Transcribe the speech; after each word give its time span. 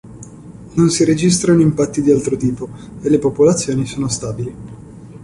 Non 0.73 0.89
si 0.89 1.03
registrano 1.05 1.61
impatti 1.61 2.01
di 2.01 2.09
altro 2.09 2.35
tipo 2.35 2.67
e 3.03 3.07
le 3.07 3.19
popolazioni 3.19 3.85
sono 3.85 4.07
stabili. 4.07 4.55